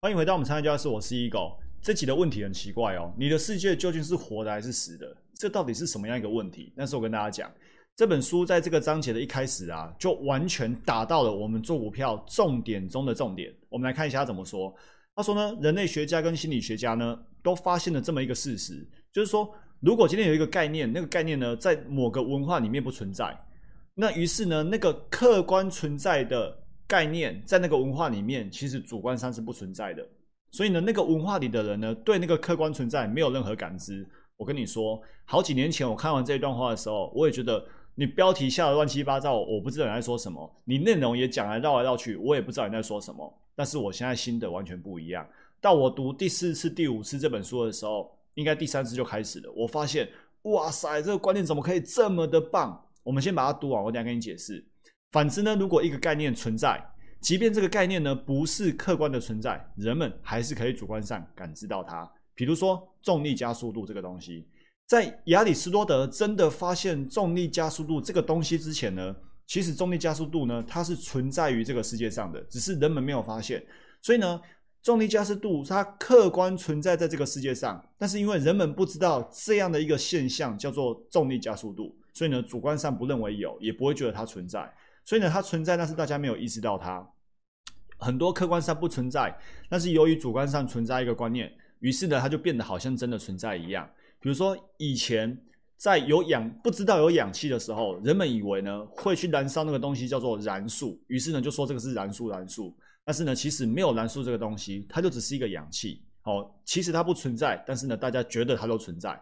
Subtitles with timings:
[0.00, 1.56] 欢迎回到我们参加教室，我是 Eagle。
[1.82, 5.16] 这集的问题很奇怪哦，你的世界究竟是活的还是死的？
[5.34, 6.72] 这到底是什么样一个问题？
[6.76, 7.52] 但是我跟大家讲，
[7.96, 13.52] 这本书在这个章节的一开始啊，就完全打到了我们做股票重点中的重点。
[13.68, 14.72] 我们来看一下他怎么说。
[15.16, 23.36] 他说呢，人类学家跟心理学家呢，都发现了这么一个事实，就是说，如果今天有一个概念，那个概念呢，在某个文化里面不存在，
[23.94, 26.56] 那于是呢，那个客观存在的。
[26.88, 30.04] 概念在那个文化里面，其实主观上是不存在的。
[30.50, 34.08] 所以呢，那个文化里的人呢，对那个客观存在没有任何感知。
[34.38, 37.62] 我跟你说，好几年前我看完这一段话的时候，我也觉得
[37.94, 40.50] 你标题下的乱七八糟，我不知道你在说什么。
[40.64, 43.30] 你内容也讲来绕来绕去，我也不知道你在说什么。
[43.54, 45.28] 但是我现在心得完全不一样。
[45.60, 49.52] 到我读第四次、第五次这本书的时候，应该第三次就开始了。
[49.54, 50.08] 我发现，
[50.42, 52.82] 哇塞，这个观念怎么可以这么的棒？
[53.02, 54.64] 我们先把它读完，我等下跟你解释。
[55.10, 56.82] 反之呢，如果一个概念存在，
[57.20, 62.08] 即便这个概念呢不是客观的存在，人们还是可以主观上感知到它。
[62.34, 64.46] 比如说重力加速度这个东西，
[64.86, 69.16] 在亚里士多德真的发现重力加速度这个东西之前呢，
[69.46, 73.64] 其实重力加速度呢它是存在于这个世界上的，只是人们没有发现。
[74.00, 74.40] 所以呢，
[74.82, 84.72] 重力加速度它客观存在在这个世界上，但是因为人们不知道这样的一个现象叫做重力加速度，所以呢主观上不认为有，也不会觉得它存在。
[85.08, 87.02] 所以呢，它存在，但是大家没有意识到它。
[87.96, 89.34] 很多客观上不存在，
[89.66, 93.88] 但是由于主观上存在一个观念，于是呢，它就变得好像真的存在一样。
[94.20, 95.34] 比如说，以前
[95.78, 102.76] 在有氧不知道有氧气的时候，人们以为呢会去燃烧那个东西叫做燃素，于是呢就说这个是燃素燃素。
[103.02, 106.04] 但是呢，其实没有燃素这个东西，它就只是一个氧气。
[106.24, 109.18] 哦，其实它不存在，但是呢，大家觉得它都存在。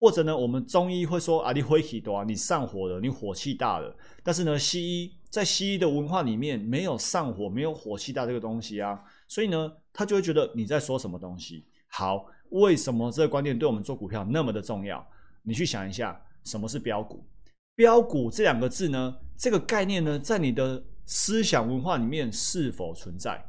[0.00, 3.96] 或者呢，我们中医会说啊，你火气多啊，你上火了，你火气大了。
[4.22, 11.66] 但是呢，西医在西医的文化里面没有上火、没有火气大这个东西啊，所以呢，他就会觉得你在说什么东西。
[11.88, 15.06] 好，为什么这个观念对我们做股票那么的重要？
[15.42, 17.24] 你去想一下，什么是标股？
[17.74, 23.42] 标股这两个字呢，这个概念呢，在你的思想文化里面是否存在？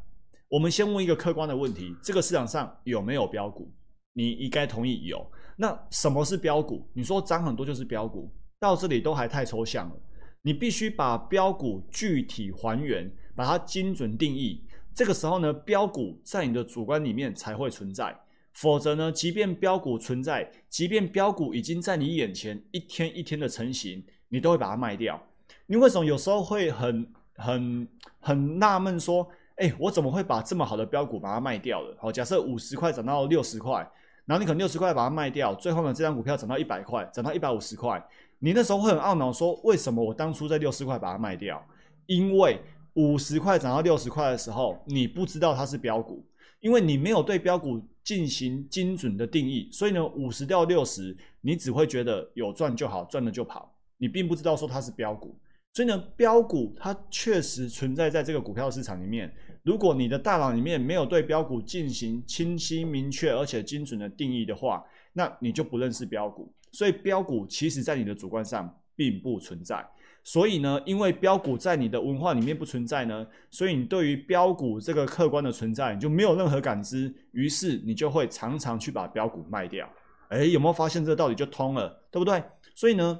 [0.47, 3.71] 我们先问一个客观的问题：这个市场上有没有标股？
[4.15, 5.23] 你应该同意有。
[5.57, 6.85] 那什么是标股？
[6.93, 9.95] 你说涨很多就是标股，到这里都还太抽象了。
[10.41, 14.63] 你必须把标股具体还原，把它精准定义。
[14.93, 18.17] 这个时候呢，标股在你的主观里面才会存在。
[18.53, 25.21] 否则呢，即便标股存在，即便标股已经在你眼前一天一天的成型，你都会把它卖掉。
[25.65, 27.05] 你为什么有时候会很
[27.35, 27.87] 很
[28.19, 31.97] 很纳闷说，哎，我怎么会把这么好的标股把它卖掉了？
[31.99, 33.89] 好，假设五十块涨到六十块。
[34.25, 38.03] 然后你可能六十块把它卖掉，最后呢，这张股票涨到一百块，涨到一百五十块，
[38.39, 41.63] 你那时候会很懊恼，说为什么我当初在六十块把它卖掉？
[42.07, 42.59] 因为
[42.93, 46.25] 五十块涨到六十块的时候，你不知道它是标股，
[46.59, 55.37] 因为你没有对标股进行精准的定义，所以呢，五十掉六十，你只会觉得有赚就好，赚了就跑，你并不知道说它是标股。
[55.73, 59.31] 所以呢，标股它确实存在在这个股票市场里面。
[59.65, 64.81] 如果你的大脑里面没有对标股进行清晰、明确而且精准的定义的话，
[65.11, 66.53] 那你就不认识标股。
[66.71, 69.85] 所以标股其实在你的主观上并不存在。
[70.23, 77.13] 所以呢，因为标股在你的文化里面不存在呢，所以你对于标股这个客观的存在你就没有任何感知。
[77.31, 79.89] 于是你就会常常去把标股卖掉。
[80.29, 82.41] 哎，有没有发现这道理就通了，对不对？
[82.75, 83.19] 所以呢。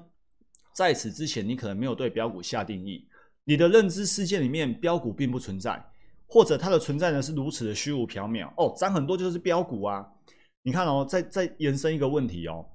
[0.73, 3.07] 在此之前，你可能没有对标股下定义，
[3.45, 5.81] 你的认知世界里面标股并不存在，
[6.27, 10.05] 或者它的存在呢是如此的虚无缥缈哦，涨很多就是标股啊。
[10.63, 12.65] 你看哦，再再延伸一个问题哦，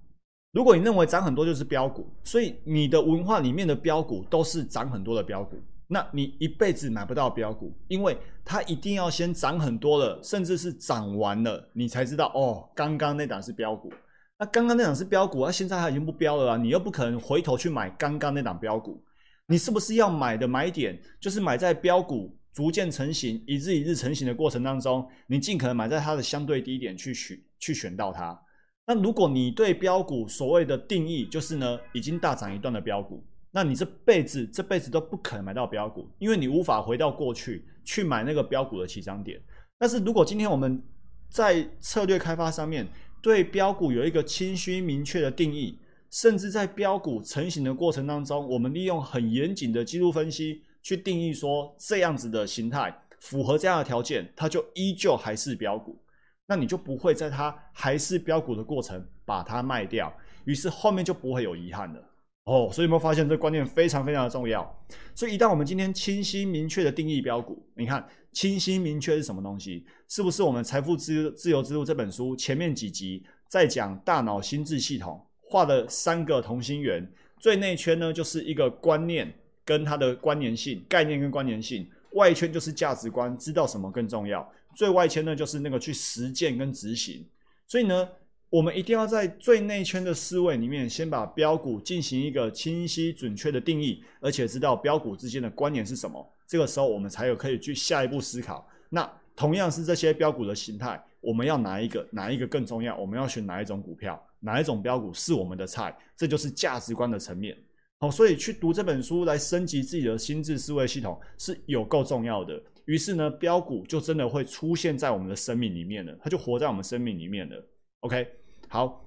[0.52, 5.56] 如果你认为涨很多就是标股，所以你的文化里面的标股都是涨很多的标股，
[5.88, 13.92] 那你一辈子买不到标股，因为它一定要先涨很多了，甚至是涨完了，你才知道哦，刚刚那档是标股。
[14.38, 16.56] 那刚刚那档是标股，那现在它已经不标了啊！
[16.56, 19.04] 你又不可能回头去买刚刚那档标股，
[19.48, 28.38] 你是不是要买的买点就是买在标股逐渐成型、一日一日成型的过程当中，你尽可能买在它的相对低点去选去选到它。
[28.86, 39.40] 那如果你对标股所谓的定义就是呢，已经大涨一段的标股，那你这辈子这辈子都不可能买到标股，因为你无法回到过去去买那个标股的起涨点。
[39.78, 40.82] 但是如果今天我们
[41.28, 42.86] 在策略开发上面，
[43.22, 45.78] 对标股有一个清晰明确的定义，
[46.10, 56.00] 甚至在标股成型的过程当中，我们利用很严谨的技术分析去定义说这样子的形态符合这样的条件，它就依旧还是标股。
[56.46, 60.12] 那你就不会在它还是标股的过程把它卖掉，
[60.44, 62.04] 于是后面就不会有遗憾了。
[62.44, 64.84] 哦，所以有没有发现这观念非常非常的重要？
[65.14, 69.86] 所以一旦我们今天清晰明确的定义标股，你看清晰明确是什么东西？
[70.08, 79.32] 是不是我们《财富自自由之路》这本书前面几集在讲大脑心智系统画的三个同心圆，最内圈呢就是一个观念
[79.64, 87.24] 跟它的关联性概念跟关联性，外圈就是价值观，知道什么更重要，最外圈呢就是那个去实践跟执行。
[87.66, 88.08] 所以呢。
[88.50, 96.28] 我们一定要在最内圈的思维里面，先把标股进行一个清晰准确的定义，而且知道标股之间的关联是什么。
[96.48, 98.68] 这个时候，我们才有可以去下一步思考。
[98.88, 102.04] 那同样是这些标股的形态，我们要哪一个？
[102.10, 102.96] 哪一个更重要？
[102.96, 104.20] 我们要选哪一种股票？
[104.40, 105.96] 哪一种标股是我们的菜？
[106.16, 107.56] 这就是价值观的层面。
[108.00, 112.60] 好，所以去读这本书来升级自己的心智思维系统是有够重要的。
[112.86, 117.62] 于是呢，标股就真的会出现在我们的生命里面了，它就活在我们生命里面了。
[118.00, 118.26] OK。
[118.68, 119.06] 好，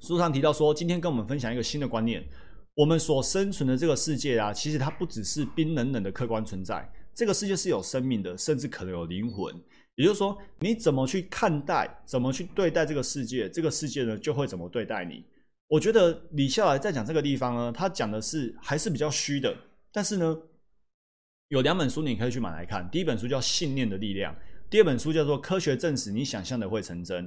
[0.00, 2.26] 书上提到说，今天跟我们分享一个新的观念。
[2.74, 9.54] 我们所生存的这个世界啊，其实它不只是冰冷冷的客观存在，这个世界是有生命的，甚至可能有灵魂。
[9.96, 15.22] 也就是说，你怎么去看待，怎么去对待这个世界，这个世界呢就会怎么对待你。
[15.68, 19.56] 我觉得李笑来在讲这个地方呢，他讲的是还是比较虚的。
[19.90, 20.36] 但是呢，
[21.48, 22.88] 有两本书你可以去买来看。
[22.90, 24.34] 第一本书叫《信念的力量》，
[24.70, 27.26] 第二本书叫做《科学证实你想象的会成真》。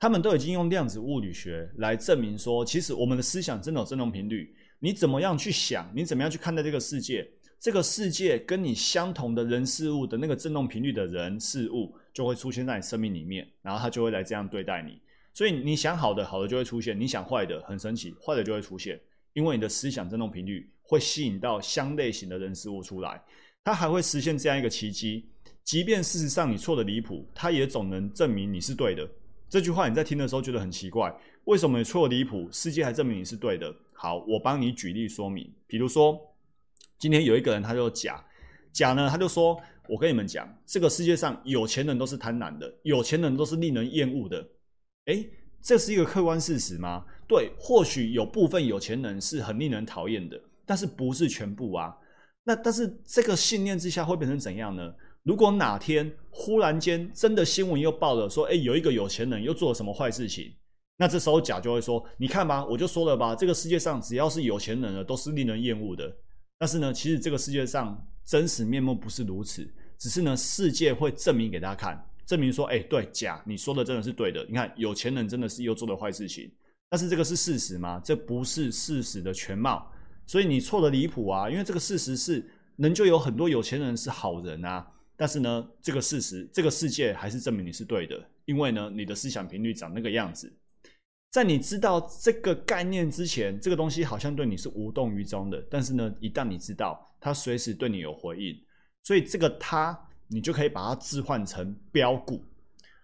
[0.00, 4.54] 他们都已经用量子物理学来证明说，其实我们的思想真的有振动频率。
[4.80, 7.28] 你怎么样去想，你怎么样去看待这个世界，
[7.60, 15.00] 这个世界跟你相同的人事物的那个振动频率的人事物，就会出现在你生命里面，然后他就会来这样对待你。
[15.38, 19.00] 所以你想好的，好的就会出现；你想坏的，很神奇，坏的就会出现。
[19.34, 23.22] 因为你的思想振动频率会吸引到相类型的人事物出来，
[23.62, 25.28] 它还会实现这样一个奇迹：
[25.62, 29.08] 即便事实上你错的离谱，它也总能证明你是对的。
[29.48, 33.72] 这句话你在听的时候觉得很奇怪，为什么你错离谱，世界还证明你是对的？
[33.94, 35.48] 好，我帮你举例说明。
[35.68, 36.18] 比如说，
[36.98, 38.24] 今天有一个人，他就假
[38.72, 39.56] 假呢，他就说
[39.88, 44.44] ：“我跟你们讲，这个世界上有钱人都是贪婪的，有钱人都是令人厌恶的。”
[45.08, 45.28] 诶，
[45.60, 47.04] 这是一个客观事实吗？
[47.26, 51.94] 对，或许有部分有钱人是很令人讨厌的，但是不是全部啊？
[52.44, 54.94] 那但是这个信念之下会变成怎样呢？
[55.24, 60.54] 如果哪天忽然间真的新闻又报了说，哎，有一个有钱人又做了什么坏事情，
[60.96, 66.10] 那这时候甲就会说，你看吧，我就说了吧，这个世界上只要是有钱人的都是令人厌恶的。
[66.58, 69.68] 但是呢，其实这个世界上真实面目不是如此，
[69.98, 74.44] 只是呢，世界会证明给大家看，证明说，哎，对，假你说的真的是对的。
[74.50, 76.52] 你看，有钱人真的是又做了坏事情，
[76.90, 77.98] 但是这个是事实吗？
[78.04, 79.90] 这不是事实的全貌，
[80.26, 81.48] 所以你错的离谱啊！
[81.48, 82.46] 因为这个事实是，
[82.76, 84.86] 人就有很多有钱人是好人啊。
[85.16, 90.52] 但是呢，这个事实，这个世界还是证明你是对的，因为呢，你的思想频率长那个样子。
[91.30, 95.60] 在你知道这个概念之前，这个东西好像对你是无动于衷的。
[95.70, 98.54] 但是呢，一旦你知道，它随时对你有回应，
[99.02, 99.98] 所以这个它，
[100.28, 102.44] 你就可以把它置换成标股。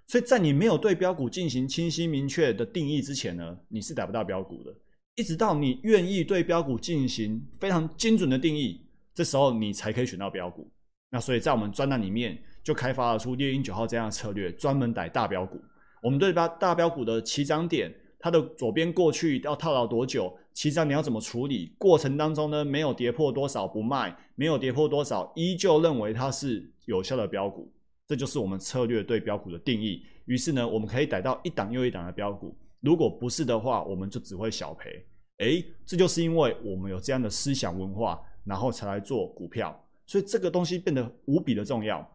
[0.06, 4.74] 所以在你没有对标股进行清晰明确的定义之前呢，你是逮不到标股的。
[5.16, 8.84] 一直到你愿意对标股进行非常精准的定义，
[9.14, 10.70] 这时候你才可以选到标股。
[11.10, 15.62] 那所以在我们专栏里面就开发了出猎鹰九号这样的策略，专门逮大标股。
[16.02, 17.94] 我们对大大标股的起涨点，
[18.24, 21.74] 它的左边过去要套牢多久，起涨你要怎么处理？
[21.76, 27.70] 过程当中呢，没有跌破多少不卖，没有跌破多少依旧认为它是有效的标股。
[28.06, 30.06] 这就是我们策略对标股的定义。
[30.24, 32.56] 于是呢，我们可以逮到一档又一档的标股。
[32.80, 35.04] 如果不是的话，我们就只会小赔。
[35.40, 39.78] 诶，这就是因为我们有这样的思想文化，然后才来做股票。
[40.06, 42.10] 所以这个东西变得无比的重要。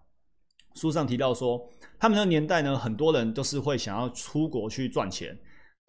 [0.73, 1.69] 书上提到说，
[1.99, 5.37] 他们那个年代呢，很多人都是会想要出国去赚钱，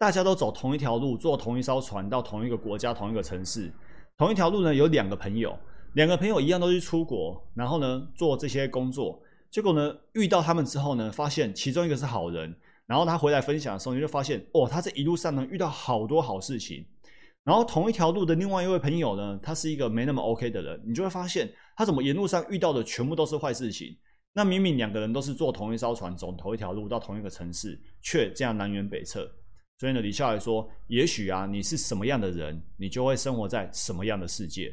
[0.01, 3.71] 大家都走同一条路，坐同一艘船到同一个国家、同一个城市。
[4.17, 5.55] 同一条路呢，有两个朋友，
[5.93, 9.21] 两个朋友一样都是出国，然后呢做这些工作。
[9.51, 12.51] 结果呢遇到他们之后呢，发现其中一个是好人，
[12.87, 16.83] 然后他回来分享的时候，你就发现哦，他这一路上呢遇到好多好事情。
[17.43, 23.95] 然后同一条路的另外一位朋友呢，他是一个没那么 OK 的人，你就会发现他怎么沿路上遇到的全部都是坏事情。
[24.33, 29.31] 那明明两个人都是坐同一艘船，走同一条路到同一个城市，却这样南辕北辙。
[29.81, 34.71] 所以呢，李笑来说，也许啊，你是什么样的人，你就会生活在什么样的世界。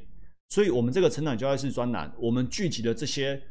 [0.50, 3.42] 所以，我们这个成长交易式专栏，我们聚集的这些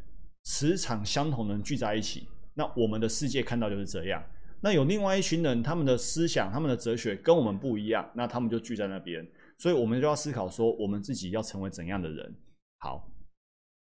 [0.44, 4.24] 磁场相同的人聚在一起，那我们的世界看到就是这样。
[4.62, 12.36] 那有另外一群人，他们的思想、他们的哲学跟我们不一样，那他们就聚在那边，所以我们就要思考说，我们自己要成为怎样的人。
[12.78, 13.12] 好，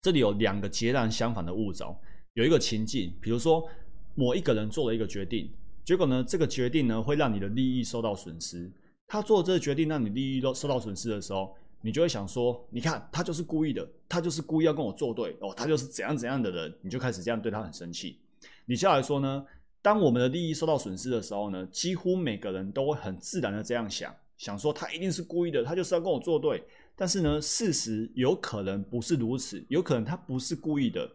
[0.03, 1.99] 这里有两个截然相反的物种，
[2.33, 3.67] 有一个情境，比如说
[4.13, 5.51] 某一个人做了一个决定，
[5.85, 8.69] 结果呢，这个决定呢会让你的利益受到损失，
[9.07, 18.17] 他做这个决定让你利益都受到损失的时候，你就会想说，你看他就是故意的，他就是故意要跟我作对哦，他就是怎样怎样的人，你就开始这样对他很生气。
[18.65, 19.45] 你下来说呢，
[19.83, 26.63] 当我们的利益受到损失的时候呢，几乎每个人都会很自然的这样想，想说他一定是故意的，他就是要跟我作对。
[26.95, 31.07] 但是呢，事实有可能不是如此，有可能他不是故意的。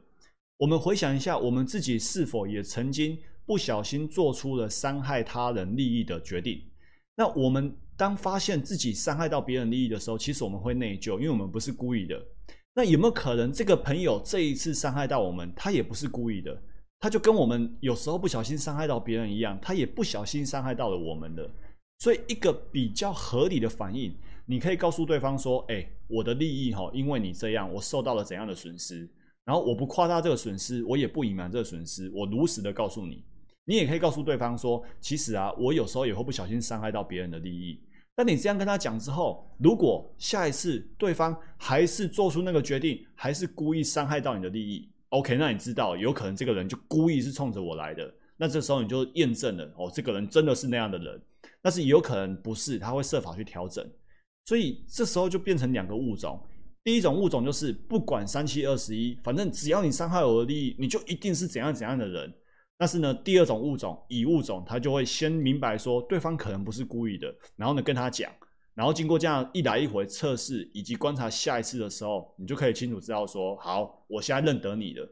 [0.59, 3.19] 我们回想一下，我们自己是否也曾经
[3.51, 6.63] 不小心做出了伤害他人利益的决定？
[7.17, 12.25] 那我们当发现自己伤害到别人利益的时候，其实我们会内疚，因为我们不是故意的。
[12.77, 16.57] 那有没有可能这个朋友这一次伤害到我们，他也不是故意的？
[17.01, 21.51] 他就跟我们有时候不小心伤害到别人一样，他也不小心伤害到了我们的。
[21.99, 24.15] 所以，一个比较合理的反应，
[24.47, 29.11] 你可以告诉对方说：“哎，我的利益哈，因为你这样，我受到了怎样的损失？
[29.45, 33.25] 然后我不夸大这个损失，我也不隐瞒这个损失，我如实的告诉你。
[33.65, 37.81] 你也可以告诉对方说：其实啊，我有时候也会不小心伤害到别人的利益。
[38.17, 51.21] 但你这样跟他讲之后，如果下一次对方还是做出那个决定，还是故意伤害到你的利益。” OK，那你知道有可能这个人就故意是冲着我来的，那这时候你就验证了哦，这个人真的是那样的人。
[51.63, 53.85] 但是也有可能不是，他会设法去调整。
[54.45, 56.41] 所以这时候就变成两个物种，
[56.85, 62.33] 第一种物种就是不管三七二十一，反正只要你伤害我的利益，你就一定是怎样怎样的人。
[62.81, 68.33] 但是呢，第二种物种乙物种，他就会先明白说对方可能不是故意的，然后呢跟他讲。
[68.73, 75.07] 然后经过这样一来一回测试以及观察下一次的时候，你就可以清楚知道说，好，我现在认得你了。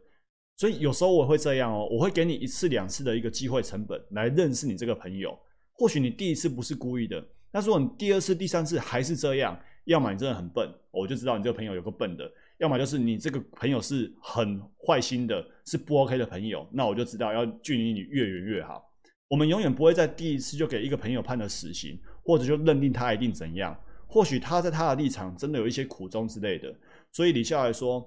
[0.57, 5.39] 所以有时候我会这样哦，我会给你一次两次的一个机会成本来认识你这个朋友。
[5.75, 7.23] 或许你第一次不是故意的，
[7.53, 12.25] 但是如果你第二次、第三次还是这样，要么你真的很笨，我就知道你这个朋友有个笨的；
[12.59, 18.85] 要么就是你这个朋友是很坏心的，是不 OK 的朋友，那我就知道要距离你越远越好。
[19.29, 21.99] 我们永远不会在第一次就给一个朋友判了死刑。
[22.29, 23.75] 或者就认定他一定怎样？
[24.07, 26.71] 或许他在他的立场真的有一些苦衷之类的。
[27.11, 28.07] 所以李笑来说，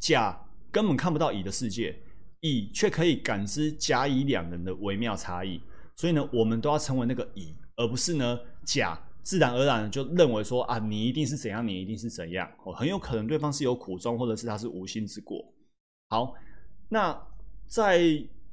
[0.00, 0.36] 甲
[0.72, 1.96] 根本看不到乙的世界，
[2.40, 5.62] 乙却可以感知甲乙两人的微妙差异。
[5.94, 12.50] 所以呢，我们都要成为那个乙，而不是呢甲自然而然就认为说啊，你一定是怎样，你一定是怎样。
[12.64, 15.44] 哦，很有可能对方是有苦衷，或者是他是无心之过。
[16.08, 16.32] 好，
[16.88, 17.14] 那
[17.66, 18.00] 在。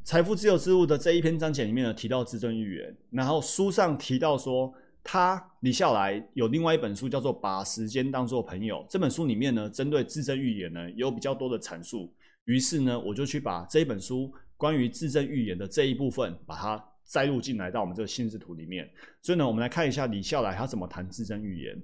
[0.03, 4.71] 财富自由之路的这一篇章节里面呢，提到自证预言，然后书上提到说，
[5.03, 8.75] 他李笑来有另外一本书叫做《把时间当作朋友》。
[8.87, 12.13] 这本书里面呢，针对自证预言呢，有比较多的阐述。
[12.43, 18.89] 于是呢，我就去把这一本书关于自证预言的这一部分，把它载入进来到我们这个心智图里面。
[19.21, 21.81] 所以呢，我们来看一下李笑来他怎么谈自证预言。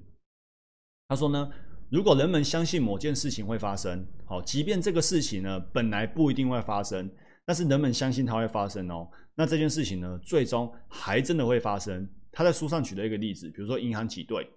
[1.07, 1.49] 他说呢，
[1.89, 7.09] 如果人们相信某件事情会发生，好，即便这个事情呢，本来不一定会发生。
[7.43, 12.07] 但是人们相信它会发生哦，那这件事情呢，最终还真的会发生。
[12.31, 14.47] 他在书上举了一个例子，比如说银行挤兑，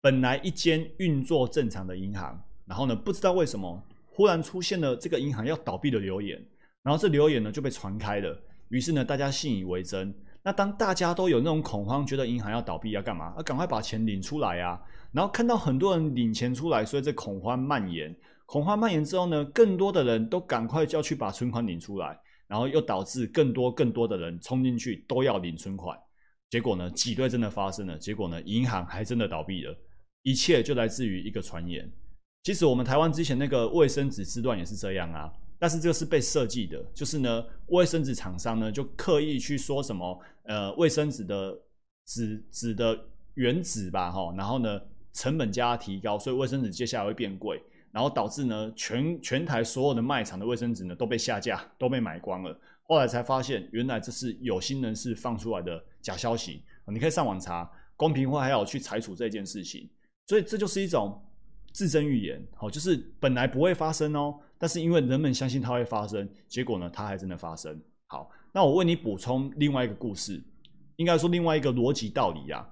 [0.00, 6.38] 本来一间运作正常的银行，然后呢，不知道为什么忽然出现了这个银行要倒闭的流言，
[6.82, 10.14] 然后这流言呢就被传开了，于是呢大家信以为真。
[10.42, 13.34] 那当大家都有那种恐慌，觉得银行要倒闭要干嘛？
[13.36, 14.80] 要赶快把钱领出来啊！
[15.12, 18.16] 然后看到很多人领钱出来，所以这恐慌蔓延。
[18.46, 25.98] 恐慌蔓延之后呢，更多的人都赶快就要去把存款领出来，然后又导致更多更多的人冲进去都要领存款，
[26.48, 29.76] 结果呢，挤兑真的发生了，结果呢，银行还真的倒闭了，
[30.22, 31.90] 一切就来自于一个传言。
[32.44, 41.58] 其实我们台湾之前那个卫生纸之乱也是这样啊，但是这个是被设计的，就是呢，卫生纸厂商呢就刻意去说什么，呃，卫生纸的
[42.06, 42.98] 纸纸的
[43.34, 44.80] 原纸吧，哈，然后呢，
[45.12, 47.60] 成本加提高，所以卫生纸接下来会变贵。
[47.90, 52.56] 然后导致呢，全全台所有的卖场的卫生纸呢都被下架，都被买光了。
[52.82, 56.62] 后来才发现，原来这是有心人士放出来的假消息。
[56.86, 59.88] 你可以上网查，公平会还要去裁处这件事情。
[60.26, 61.18] 所以这就是一种
[61.72, 67.80] 自证预言，好，就是本来不会发生哦，但是因为人们相信它会发生，结果呢，它还真的发生。
[68.06, 70.42] 好，那我为你补充另外一个故事，
[70.96, 72.68] 应该说另外一个逻辑道理呀。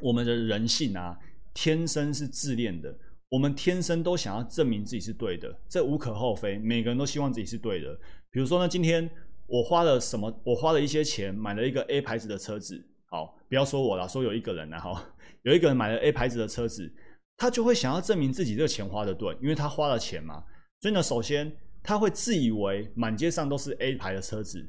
[0.00, 1.18] 我们的人性啊，
[1.52, 2.96] 天生是自恋的。
[3.28, 6.58] 我们天生都想要证明自己是对的，这无可厚非。
[6.58, 7.94] 每个人都希望自己是对的。
[8.30, 9.08] 比如说呢，今天
[9.46, 10.32] 我花了什么？
[10.44, 12.84] 我花了一些钱买了一个 A 牌子的车子。
[13.06, 15.04] 好，不要说我了，说有一个人呢，哈，
[15.42, 16.92] 有一个人买了 A 牌子的车子，
[17.36, 20.44] 他就会想要证明自己这个钱花的对，因为他花了钱嘛。
[20.80, 24.66] 所以呢，首先他会自以为满街上都是 A 牌的车子。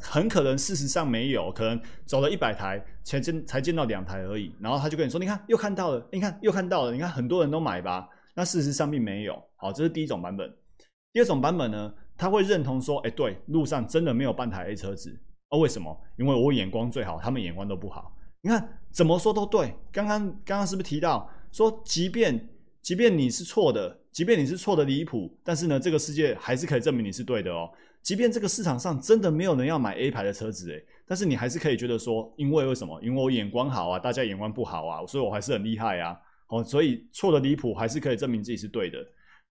[0.00, 4.50] 很可能事实上没有，可能走了一百台才见才见到两台而已。
[4.58, 9.38] 然后他就跟你说：“你看又看到了，你看又看到了，你看很多人都买吧。”那事实上并没有。
[9.56, 10.50] 好，这是第一种版本。
[11.12, 15.14] 第二种版本呢，他会认同说：“哎，对，路上真的没有半台 A 车子。
[15.50, 15.94] 哦，为什么？
[16.16, 18.16] 因为我眼光最好，他们眼光都不好。
[18.40, 19.74] 你看怎么说都对。
[19.92, 22.48] 刚刚刚刚是不是提到说，即便
[22.80, 27.70] 即便你是错的，即便你是错的离谱，但是呢，这个世界还是可以证明你是对的哦。
[28.02, 33.00] 即便这个市场上真的没有人要买 A 牌的车子，诶，但是你还是可以觉得说，因为为什么？
[33.00, 36.14] 因为我眼光好啊，大家眼光不好啊，所以我还是很厉害啊。
[36.48, 38.98] 哦，所以错的离谱还是可以证明自己是对的。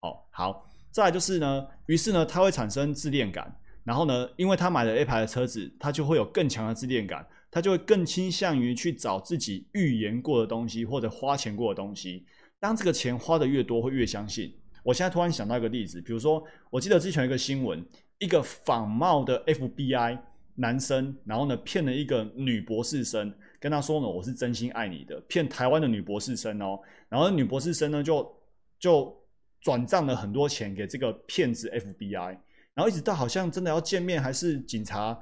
[0.02, 3.52] 哦，好，再来就是呢，于是呢，他会产生自恋感，
[3.84, 12.26] 然后呢，因为他买了 A 牌的车子，他就会有更强的自恋感，他就会更倾向于去找自己预言过的东西或者花钱过的东西。
[12.62, 14.56] 当这个钱花的越多，会越相信。
[14.84, 17.86] 我现在突然想到一个例子，比如说，我记得之前有一个新闻。
[18.22, 20.16] 一个仿冒的 FBI
[20.54, 28.32] 男生，然后呢骗了一个女博士生，跟他说呢我是真心爱你的，骗台湾的女博士生哦，然后女博士生呢就
[28.80, 29.12] 就
[29.60, 32.38] 转账了很多钱给这个骗子 FBI，
[32.76, 35.20] 然后一直到好像真的要见面还是警察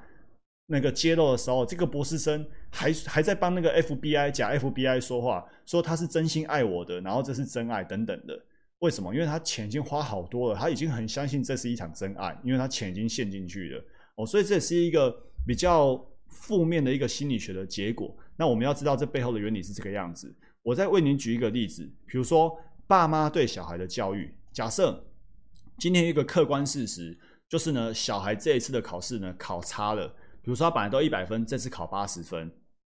[0.72, 8.40] 那个揭露的时候，这个博士生还还在帮那个 FBI 假 FBI 说话，说他是真心爱我的，然后这是真爱等等的。
[8.78, 9.12] 为什么？
[9.12, 13.84] 因为他钱已经花好多了，他已经很相信这是一场真爱，因为他钱已经陷进去了
[14.16, 15.12] 哦，所以这是一个
[15.46, 18.16] 比较负面的一个心理学的结果。
[18.38, 20.34] 那我们要知道这背后的原理是这个样子。
[20.62, 24.32] 我再为您举一个例子，比如说爸妈对小孩的教育。
[24.54, 25.04] 假设
[25.78, 27.18] 今天一个客观事实
[27.50, 32.52] 就是呢，小孩这一次的考试呢考差了，比如说他本来都一百分，这次考八十分，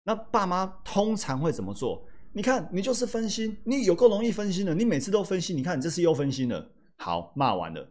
[0.04, 2.06] 那爸妈通常会怎么做？
[2.32, 4.74] 你看，你就是分心，你有够容易分心的。
[4.74, 6.70] 你每次都分心，你看你这次又分心了。
[6.96, 7.86] 好，骂完了，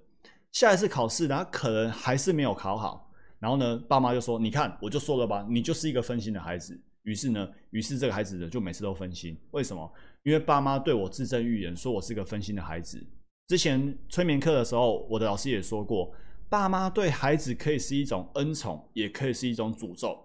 [0.52, 3.12] 下一次考试，然后可能还是没有考好。
[3.40, 9.36] 然后呢，爸妈就说：“你看，我就说了吧，你就是一个分心的孩子。”于是呢，于是这个孩子呢就每次都分心。
[9.52, 9.92] 为什么？
[10.24, 13.04] 因为爸妈对我自证预言，说我是个分心的孩子。
[13.48, 16.12] 之前催眠课的时候，我的老师也说过，
[16.52, 20.20] 爸妈对孩子可以是一种恩宠，也可以是一种诅咒。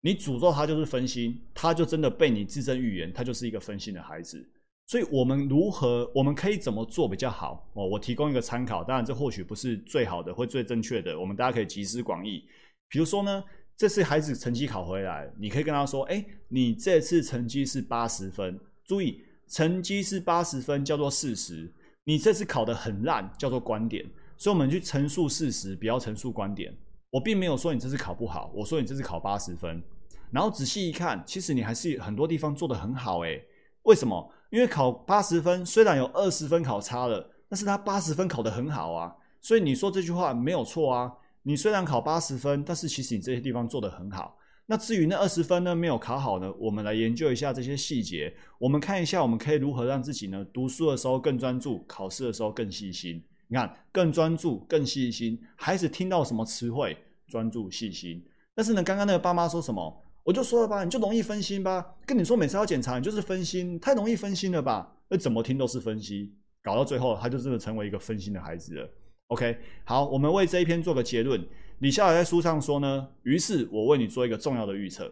[0.00, 4.42] 你诅咒他就是分心，他就真的被你自身预言，他就是一个分心的孩子。
[4.86, 7.70] 所以，我们如何，我们可以怎么做比较好？
[7.74, 12.42] 哦，我提供一个参考，当然这或许不是最好的或最正确的，我们大家可以集思广益。
[12.88, 13.44] 比如说呢，
[13.76, 21.70] 这次孩子成绩考回来，你可以跟他说：“哎，你这次成绩是八十分，注意，成绩是八十分叫做事实。
[22.04, 24.02] 你这次考得很烂叫做观点，
[24.38, 26.74] 所以我们去陈述事实，不要陈述观点。”
[27.10, 29.82] 我并没有说你这次考不好，我说你这次考八十分，
[30.30, 33.42] 然后仔细一看，其实你还是很多地方做得很好诶。
[33.84, 34.30] 为什么？
[34.50, 39.14] 因为考八十分虽然有二十分考差了，但是他八十分考得很好啊。
[39.40, 41.10] 所以你说这句话没有错啊。
[41.44, 44.36] 你虽然考八十分，但是其实你这些地方做得很好。
[44.66, 48.30] 那至于那二十分呢没有考好呢，我们来研究一下这些细节。
[48.58, 53.24] 我们看一下，我们可以如何让自己呢读书的时候更专注，考试的时候更细心。
[53.48, 58.22] 你看，更专注、更细心，孩子听到什么词汇，专注、细心。
[58.54, 61.94] 但是呢，刚刚那个爸妈说什么，我就说了吧，你就容易分心吧。
[62.04, 64.96] 跟你说每次要检查，你就是分心，太容易分心了吧？
[65.08, 68.90] 那怎么听都是分析，搞到最后，他就真的成为一个分心的孩子了。
[69.28, 71.42] OK，好，我们为这一篇做个结论。
[71.78, 75.10] 李笑来在书上说呢，于是我为你做一个重要的预测：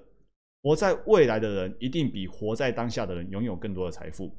[0.63, 4.31] 活在未来的人一定比活在当下的人拥有更多的财富。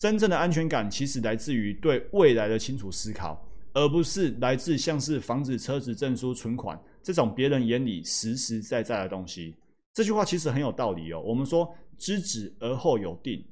[0.00, 9.54] 真正的安全感其实来自于对未来的清楚思考，而不是来自像是房子、车子、证书、存款这种别人眼里实实在在的东西。
[9.92, 11.20] 这句话其实很有道理哦。
[11.20, 13.44] 我们说知止而后有定，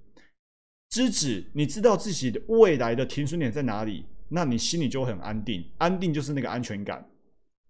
[0.88, 5.62] 知止，你知道自己的未来的停损点在哪里，那你心里就会很安定。
[5.76, 7.06] 安定就是那个安全感。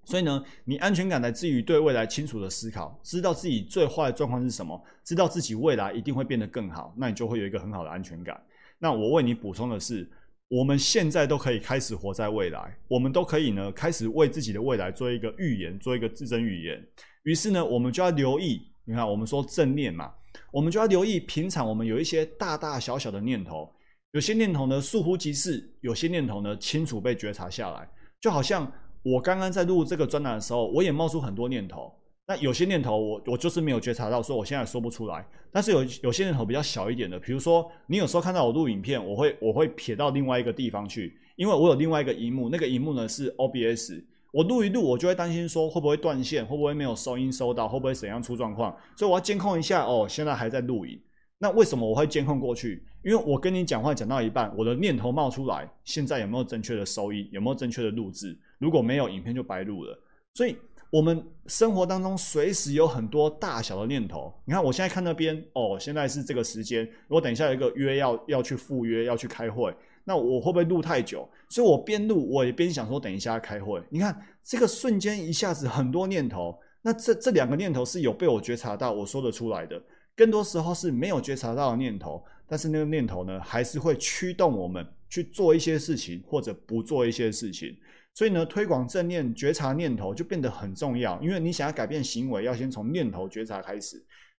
[0.04, 8.40] 所以呢，你安全感来自于对未来清楚的思考，知道自己最坏的状况是什么，知道自己未来一定会变得更好，那你就会有一个很好的安全感。
[8.78, 10.08] 那我为你补充的是，
[10.48, 16.80] 我们现在都可以开始活在未来，我们都可以呢开始为自己的未来做一个预言，做一个自证预言。
[17.24, 20.12] 于是呢，我们就要留意，你看，我们说正念嘛，
[20.52, 23.68] 我们就要留意平常我们有一些大大小小的念头，
[24.12, 27.86] 有些念头呢疏忽即逝，有些念头呢清楚被觉察下来，
[28.20, 28.70] 就好像
[29.02, 31.92] 我刚刚在录这个专栏的时候，我也冒出很多念头。
[32.28, 35.26] 那有些念头，我我就是没有觉察到，说我现在说不出来。
[35.50, 51.00] 但是有有些念头比较小一点的，比如说你有时候看到我录影片，我会我会撇到另外一个地方去，因为我有另外一个荧幕，那个荧幕呢是 OBS，我录一录，我就会担心说会不会断线，会不会没有收音收到，会不会怎样出状况，所以我要监控一下哦，现在还在录影。
[51.38, 52.84] 那为什么我会监控过去？
[53.02, 58.38] 因为我跟你讲话讲到一半，我的念头冒出来，现在有没有正确的收音，有没有正确的录制？
[58.58, 59.98] 如果没有，影片就白录了。
[60.34, 60.54] 所以。
[60.90, 64.32] 我们生活当中随时有很多大小的念头。
[64.46, 66.84] 你看，我现在看那边哦，现在是这个时间。
[67.08, 69.74] 如果等一下有一个约要要去赴约，要去开会，
[70.04, 71.28] 那我会不会录太久？
[71.50, 73.82] 所以我边录我也边想说，等一下开会。
[73.90, 79.80] 你看这个瞬间一下子很多念头，那这这两个念头是有被我觉察到，我说得出来的。
[80.16, 87.76] 更多时候是没有觉察到的念头，但是那个念头呢，还是会驱动我们去做一些事情或者不做一些事情。
[88.18, 93.96] 所以呢，推广正念觉察念头就变得很重要，因为你想要改变行为，要先从念头觉察开始。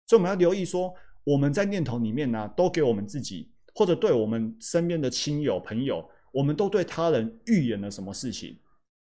[0.09, 8.59] 所以我们要留意说，我们在念头里面呢，都给我们自己或者对我们身边的亲友朋友，我们都对他人预言了什么事情。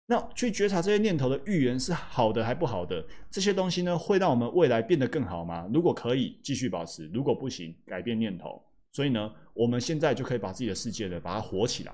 [0.07, 3.01] 那去觉察这些念头的预言是好的还不好的？
[3.31, 5.69] 这些东西呢，会让我们未来变得更好吗？
[5.73, 8.61] 如果可以，继续保持；如果不行，改变念头。
[8.91, 11.93] 所以呢，我们现在就可以把自己的世界呢，把它活起来。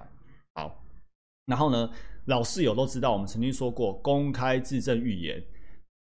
[0.56, 0.84] 好，
[1.46, 1.88] 然后呢？
[2.26, 5.44] 老室友都知道，我们曾经说过公开自证预言。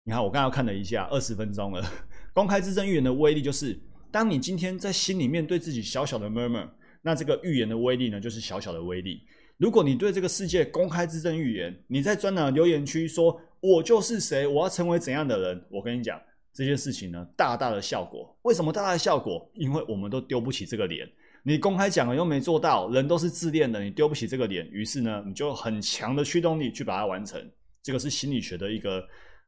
[0.04, 1.84] 你看，我刚刚看了一下，二十分钟了。
[2.34, 3.80] 公开自证预言的威力就是，
[4.12, 6.68] 当你今天在心里面对自己小小的 murmur，
[7.02, 9.22] 那这个预言的威力呢，就是小小的威力。
[9.58, 16.20] 如果你对这个世界公开自证预言，你在专栏留言区说“我就是谁，我要成为怎样的人”，我跟你讲，
[16.54, 18.38] 这件事情呢，大大的效果。
[18.44, 19.50] 为什么大大的效果？
[19.54, 21.08] 因为我们都丢不起这个脸。
[21.44, 27.42] 你公开讲了又没做到，人都是自恋的，你丢不起这个脸，于是呢，你就很强的驱动力去把它完成。
[27.82, 29.04] 这个是心理学的一个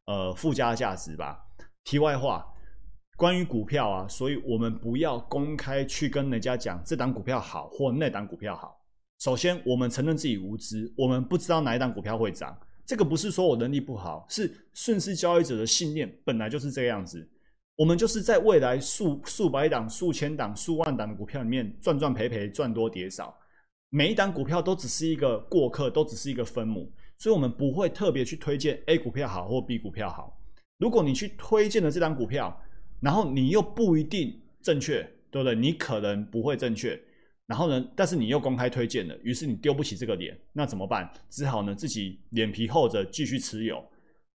[0.06, 1.38] 呃附加价值吧。
[1.84, 2.46] 题外话，
[3.18, 8.80] 关于股票啊，所以我们不要公开去跟人家讲这档股票好或那档股票好。
[9.20, 12.58] 首先，我们承认自己无知，我们不知道哪一档股票会涨。
[12.86, 17.30] 这个不是说我能力不好，是顺势交易者的信念本来就是这个样子。
[17.82, 23.36] 我们就是在未来数数百档、数千档、数万档的股票里面赚赚赔赔、赚多跌少，
[23.90, 30.40] 每一档股票都只是一个过客，都只是一个分母，所以我们不会特别去推荐 A 股票好或 B 股票好。
[30.78, 32.56] 如果你去推荐了这档股票，
[33.00, 35.56] 然后你又不一定正确，对不对？
[35.56, 37.02] 你可能不会正确，
[37.48, 41.12] 然后呢，但是你又公开推荐了，于是你丢不起这个脸，那怎么办？
[41.32, 43.84] 只好呢自己脸皮厚着继续持有。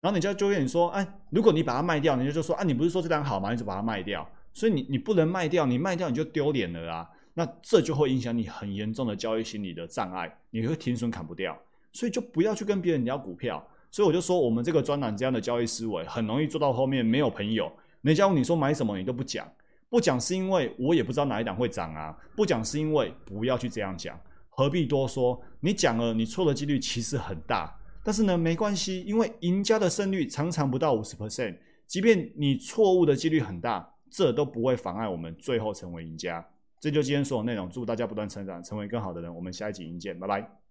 [0.04, 3.52] 然后你就就跟你说，哎，如果你把它卖掉，你就就说，啊，你不是说这单好吗？
[3.52, 4.30] 你就把它卖掉。
[4.52, 7.10] 所以你你不能卖掉，你卖掉你就丢脸了啊。
[7.36, 11.58] 那这就会影响你很严重的交易心理的障碍，你会停损砍不掉。
[11.94, 13.66] 所以就不要去跟别人聊股票。
[13.90, 17.72] 所以我就说，我们这个专栏这样的交易思维，很容易做到后面没有朋友。
[18.02, 19.50] 人家问你说买什么，你都不讲，
[19.88, 22.14] 不讲是因为我也不知道哪一档会涨啊。
[22.36, 25.42] 不讲是因为不要去这样讲，何必多说？
[25.62, 27.74] 你讲了，你错的几率其实很大。
[28.04, 36.46] 但是呢，没关系，因为赢家的胜率常常不到五十 percent，即便你错误的几率很大，这都不会妨碍我们最后成为赢家。
[36.80, 39.34] 这就今天所有内容，祝大家不断成长，成为更好的人。
[39.34, 40.63] 我们下一集见，拜拜。